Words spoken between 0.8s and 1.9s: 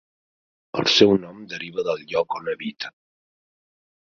El seu nom deriva